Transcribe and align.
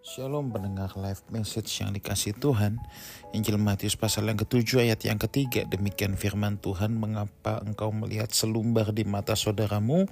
Shalom 0.00 0.48
pendengar 0.48 0.96
live 0.96 1.20
message 1.28 1.68
yang 1.84 1.92
dikasih 1.92 2.32
Tuhan. 2.40 2.80
Injil 3.36 3.60
Matius 3.60 4.00
pasal 4.00 4.32
yang 4.32 4.40
ketujuh 4.40 4.80
ayat 4.80 5.04
yang 5.04 5.20
ketiga. 5.20 5.68
Demikian 5.68 6.16
firman 6.16 6.56
Tuhan 6.56 6.96
Mengapa 6.96 7.60
engkau 7.60 7.92
melihat 7.92 8.32
selumbar 8.32 8.96
di 8.96 9.04
mata 9.04 9.36
saudaramu 9.36 10.08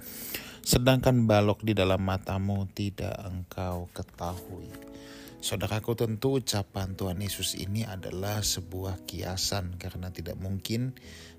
Sedangkan 0.61 1.25
balok 1.25 1.65
di 1.65 1.73
dalam 1.73 2.05
matamu 2.05 2.69
tidak 2.77 3.17
engkau 3.33 3.89
ketahui? 3.97 4.69
Saudaraku 5.41 5.97
tentu 5.97 6.37
ucapan 6.37 6.93
Tuhan 6.93 7.25
Yesus 7.25 7.57
ini 7.57 7.89
adalah 7.89 8.45
sebuah 8.45 9.09
kiasan 9.09 9.81
Karena 9.81 10.13
tidak 10.13 10.37
mungkin 10.37 10.93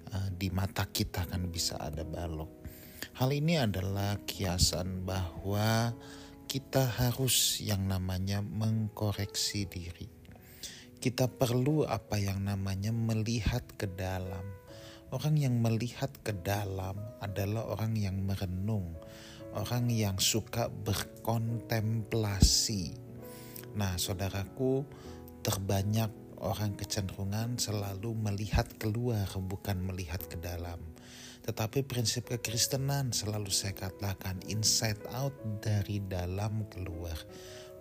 uh, 0.09 0.25
di 0.33 0.49
mata 0.49 0.89
kita 0.89 1.29
kan 1.29 1.53
bisa 1.53 1.77
ada 1.77 2.01
balok. 2.01 2.49
Hal 3.21 3.29
ini 3.29 3.61
adalah 3.61 4.17
kiasan 4.25 5.05
bahwa 5.05 5.93
kita 6.49 6.81
harus 6.81 7.61
yang 7.61 7.85
namanya 7.85 8.41
mengkoreksi 8.41 9.69
diri. 9.69 10.09
Kita 10.97 11.29
perlu 11.29 11.85
apa 11.85 12.17
yang 12.17 12.41
namanya 12.41 12.89
melihat 12.89 13.61
ke 13.77 13.85
dalam. 13.85 14.41
Orang 15.13 15.37
yang 15.37 15.61
melihat 15.61 16.09
ke 16.25 16.33
dalam 16.33 16.97
adalah 17.21 17.69
orang 17.69 17.93
yang 17.93 18.17
merenung, 18.25 18.97
orang 19.53 19.93
yang 19.93 20.17
suka 20.17 20.73
berkontemplasi. 20.73 22.97
Nah, 23.77 24.01
saudaraku, 24.01 24.81
terbanyak 25.45 26.09
orang 26.41 26.73
kecenderungan 26.73 27.61
selalu 27.61 28.17
melihat 28.17 28.65
keluar, 28.81 29.29
bukan 29.37 29.85
melihat 29.85 30.25
ke 30.25 30.41
dalam. 30.41 30.81
Tetapi 31.49 31.81
prinsip 31.81 32.29
kekristenan 32.29 33.09
selalu 33.09 33.49
saya 33.49 33.73
katakan 33.73 34.37
inside 34.53 35.01
out 35.17 35.33
dari 35.65 35.97
dalam 35.97 36.61
keluar. 36.69 37.17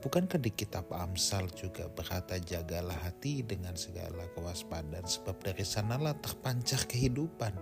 Bukankah 0.01 0.41
di 0.41 0.49
kitab 0.57 0.89
Amsal 0.89 1.53
juga 1.53 1.85
berkata 1.93 2.41
jagalah 2.41 2.97
hati 2.97 3.45
dengan 3.45 3.77
segala 3.77 4.25
kewaspadaan 4.33 5.05
sebab 5.05 5.37
dari 5.45 5.69
sanalah 5.69 6.17
terpancar 6.17 6.89
kehidupan. 6.89 7.53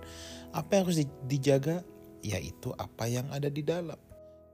Apa 0.55 0.79
yang 0.79 0.83
harus 0.87 1.03
dijaga? 1.27 1.83
Yaitu 2.23 2.71
apa 2.79 3.11
yang 3.11 3.27
ada 3.35 3.51
di 3.51 3.67
dalam. 3.67 3.99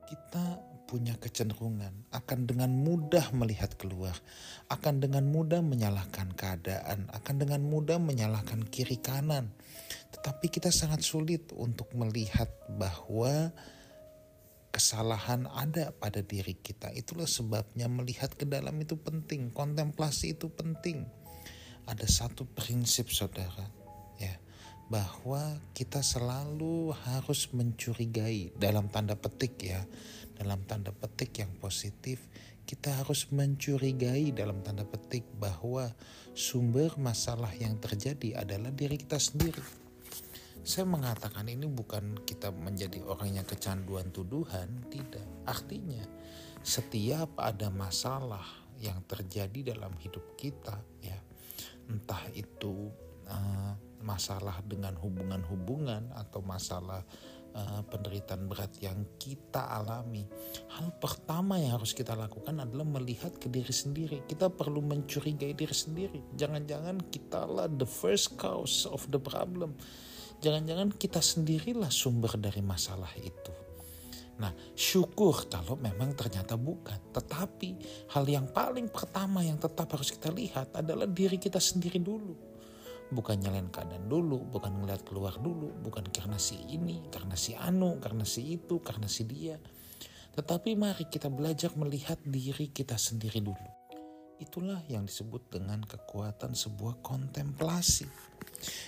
Kita 0.08 0.71
punya 0.92 1.16
kecenderungan 1.16 2.12
akan 2.12 2.44
dengan 2.44 2.68
mudah 2.68 3.32
melihat 3.32 3.80
keluar, 3.80 4.12
akan 4.68 5.00
dengan 5.00 5.24
mudah 5.24 5.64
menyalahkan 5.64 6.36
keadaan, 6.36 7.08
akan 7.16 7.34
dengan 7.40 7.64
mudah 7.64 7.96
menyalahkan 7.96 8.68
kiri 8.68 9.00
kanan. 9.00 9.56
Tetapi 10.12 10.52
kita 10.52 10.68
sangat 10.68 11.00
sulit 11.00 11.48
untuk 11.56 11.88
melihat 11.96 12.52
bahwa 12.76 13.56
kesalahan 14.68 15.48
ada 15.48 15.96
pada 15.96 16.20
diri 16.20 16.60
kita. 16.60 16.92
Itulah 16.92 17.24
sebabnya 17.24 17.88
melihat 17.88 18.36
ke 18.36 18.44
dalam 18.44 18.76
itu 18.76 19.00
penting, 19.00 19.48
kontemplasi 19.48 20.36
itu 20.36 20.52
penting. 20.52 21.08
Ada 21.88 22.04
satu 22.04 22.44
prinsip 22.52 23.08
saudara, 23.08 23.64
ya, 24.20 24.36
bahwa 24.92 25.56
kita 25.72 26.04
selalu 26.04 26.92
harus 26.92 27.48
mencurigai 27.56 28.52
dalam 28.60 28.92
tanda 28.92 29.16
petik 29.16 29.56
ya, 29.64 29.80
dalam 30.42 30.66
tanda 30.66 30.90
petik 30.90 31.38
yang 31.38 31.54
positif, 31.62 32.26
kita 32.66 32.90
harus 32.98 33.30
mencurigai 33.30 34.34
dalam 34.34 34.60
tanda 34.66 34.82
petik 34.82 35.22
bahwa 35.38 35.86
sumber 36.34 36.90
masalah 36.98 37.54
yang 37.54 37.78
terjadi 37.78 38.42
adalah 38.42 38.74
diri 38.74 38.98
kita 38.98 39.22
sendiri 39.22 39.82
saya 40.62 40.86
mengatakan 40.86 41.42
ini 41.50 41.66
bukan 41.66 42.22
kita 42.22 42.54
menjadi 42.54 43.02
orang 43.02 43.34
yang 43.34 43.46
kecanduan 43.46 44.14
tuduhan, 44.14 44.86
tidak. 44.94 45.26
Artinya, 45.42 46.06
setiap 46.62 47.34
ada 47.42 47.66
masalah 47.66 48.46
yang 48.78 49.02
terjadi 49.10 49.74
dalam 49.74 49.90
hidup 49.98 50.38
kita, 50.38 50.78
ya, 51.02 51.18
entah 51.90 52.22
itu 52.30 52.94
uh, 53.26 53.74
masalah 54.06 54.62
dengan 54.62 54.94
hubungan-hubungan 55.02 56.14
atau 56.14 56.38
masalah 56.46 57.02
uh, 57.56 57.80
penderitaan 57.86 58.48
berat 58.50 58.72
yang 58.82 59.04
kita 59.16 59.62
alami, 59.72 60.28
hal 60.76 60.92
pertama 60.98 61.56
yang 61.56 61.80
harus 61.80 61.96
kita 61.96 62.12
lakukan 62.12 62.60
adalah 62.60 62.84
melihat 62.84 63.36
ke 63.36 63.48
diri 63.48 63.72
sendiri. 63.72 64.24
Kita 64.28 64.52
perlu 64.52 64.84
mencurigai 64.84 65.56
diri 65.56 65.76
sendiri. 65.76 66.20
Jangan-jangan 66.36 67.08
kita 67.12 67.48
lah 67.48 67.68
the 67.68 67.88
first 67.88 68.36
cause 68.36 68.84
of 68.88 69.04
the 69.08 69.20
problem 69.20 69.76
Jangan-jangan 70.42 70.90
kita 70.98 71.22
sendirilah 71.22 71.94
sumber 71.94 72.34
dari 72.34 72.58
masalah 72.66 73.14
itu. 73.14 73.54
Nah, 74.42 74.50
syukur 74.74 75.46
kalau 75.46 75.78
memang 75.78 76.18
ternyata 76.18 76.58
bukan. 76.58 76.98
Tetapi 77.14 77.70
hal 78.10 78.26
yang 78.26 78.50
paling 78.50 78.90
pertama 78.90 79.46
yang 79.46 79.54
tetap 79.54 79.86
harus 79.94 80.10
kita 80.10 80.34
lihat 80.34 80.74
adalah 80.74 81.06
diri 81.06 81.38
kita 81.38 81.62
sendiri 81.62 82.02
dulu. 82.02 82.51
Bukan 83.12 83.44
nyalain 83.44 83.68
keadaan 83.68 84.08
dulu, 84.08 84.40
bukan 84.48 84.72
ngeliat 84.80 85.04
keluar 85.04 85.36
dulu, 85.36 85.68
bukan 85.84 86.08
karena 86.08 86.40
si 86.40 86.56
ini, 86.72 87.04
karena 87.12 87.36
si 87.36 87.52
anu, 87.52 88.00
karena 88.00 88.24
si 88.24 88.56
itu, 88.56 88.80
karena 88.80 89.04
si 89.04 89.28
dia. 89.28 89.60
Tetapi 90.32 90.72
mari 90.80 91.04
kita 91.12 91.28
belajar 91.28 91.76
melihat 91.76 92.16
diri 92.24 92.72
kita 92.72 92.96
sendiri 92.96 93.44
dulu. 93.44 93.68
Itulah 94.40 94.80
yang 94.88 95.04
disebut 95.04 95.52
dengan 95.52 95.84
kekuatan 95.84 96.56
sebuah 96.56 97.04
kontemplasi. 97.04 98.08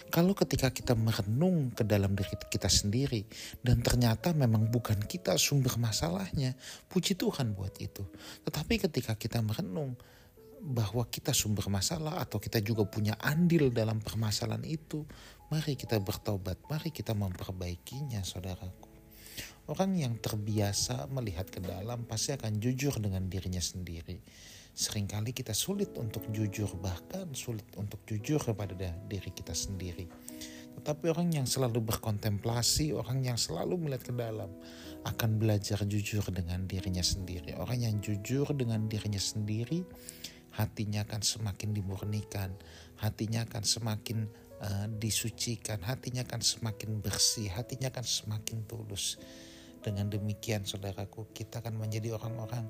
Kalau 0.09 0.33
ketika 0.33 0.73
kita 0.73 0.97
merenung 0.97 1.71
ke 1.71 1.85
dalam 1.85 2.17
diri 2.17 2.35
kita 2.49 2.67
sendiri 2.67 3.29
dan 3.61 3.85
ternyata 3.85 4.33
memang 4.33 4.73
bukan 4.73 4.99
kita 5.05 5.37
sumber 5.37 5.77
masalahnya, 5.77 6.57
puji 6.89 7.15
Tuhan 7.15 7.53
buat 7.53 7.77
itu. 7.79 8.03
Tetapi 8.49 8.89
ketika 8.89 9.15
kita 9.15 9.45
merenung 9.45 9.95
bahwa 10.65 11.05
kita 11.13 11.37
sumber 11.37 11.69
masalah 11.69 12.25
atau 12.25 12.41
kita 12.41 12.65
juga 12.65 12.89
punya 12.89 13.13
andil 13.21 13.69
dalam 13.69 14.01
permasalahan 14.01 14.65
itu, 14.65 15.05
mari 15.53 15.77
kita 15.77 16.01
bertobat, 16.01 16.57
mari 16.73 16.89
kita 16.89 17.13
memperbaikinya, 17.13 18.25
saudaraku. 18.25 18.89
Orang 19.69 19.97
yang 19.97 20.17
terbiasa 20.21 21.09
melihat 21.13 21.49
ke 21.49 21.61
dalam 21.61 22.09
pasti 22.09 22.33
akan 22.33 22.61
jujur 22.61 22.97
dengan 23.01 23.29
dirinya 23.29 23.61
sendiri. 23.61 24.21
Seringkali 24.75 25.33
kita 25.33 25.55
sulit 25.57 25.95
untuk 25.97 26.29
jujur 26.29 26.69
bahkan 26.81 27.31
sulit 27.33 27.65
untuk 27.79 28.05
jujur 28.05 28.43
kepada 28.43 28.75
diri 29.09 29.31
kita 29.33 29.57
sendiri. 29.57 30.05
Tetapi 30.75 31.05
orang 31.09 31.31
yang 31.31 31.47
selalu 31.47 31.81
berkontemplasi 31.81 32.93
orang 32.93 33.23
yang 33.23 33.39
selalu 33.39 33.79
melihat 33.79 34.11
ke 34.11 34.13
dalam 34.13 34.51
akan 35.07 35.31
belajar 35.39 35.81
jujur 35.87 36.27
dengan 36.29 36.67
dirinya 36.67 37.01
sendiri. 37.01 37.55
Orang 37.57 37.81
yang 37.81 38.03
jujur 38.03 38.51
dengan 38.53 38.85
dirinya 38.91 39.23
sendiri 39.23 39.87
hatinya 40.55 41.03
akan 41.05 41.23
semakin 41.23 41.71
dimurnikan 41.75 42.51
hatinya 42.99 43.43
akan 43.45 43.63
semakin 43.67 44.19
uh, 44.63 44.87
disucikan 44.99 45.83
hatinya 45.83 46.23
akan 46.23 46.41
semakin 46.41 47.03
bersih 47.03 47.51
hatinya 47.51 47.91
akan 47.91 48.07
semakin 48.07 48.63
tulus 48.71 49.19
dengan 49.85 50.09
demikian 50.09 50.65
saudaraku 50.65 51.29
kita 51.37 51.61
akan 51.61 51.77
menjadi 51.77 52.17
orang-orang 52.17 52.65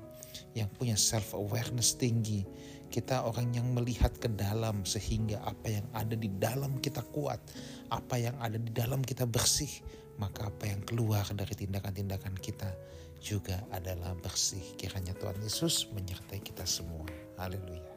yang 0.58 0.66
punya 0.74 0.98
self 0.98 1.38
awareness 1.38 1.94
tinggi. 1.94 2.42
Kita 2.90 3.26
orang 3.26 3.54
yang 3.54 3.70
melihat 3.74 4.14
ke 4.18 4.30
dalam 4.34 4.82
sehingga 4.86 5.42
apa 5.42 5.66
yang 5.70 5.86
ada 5.94 6.14
di 6.14 6.30
dalam 6.38 6.78
kita 6.78 7.02
kuat, 7.14 7.38
apa 7.90 8.18
yang 8.18 8.34
ada 8.38 8.58
di 8.58 8.70
dalam 8.70 9.02
kita 9.02 9.26
bersih, 9.26 9.70
maka 10.18 10.50
apa 10.50 10.70
yang 10.70 10.82
keluar 10.86 11.26
dari 11.34 11.54
tindakan-tindakan 11.54 12.34
kita 12.38 12.70
juga 13.18 13.62
adalah 13.74 14.14
bersih. 14.18 14.62
Kiranya 14.78 15.14
Tuhan 15.18 15.42
Yesus 15.42 15.90
menyertai 15.90 16.38
kita 16.42 16.62
semua. 16.66 17.23
Hallelujah. 17.36 17.93